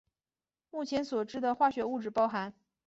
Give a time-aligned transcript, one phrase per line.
[0.71, 2.55] 目前所知的化学物质包含。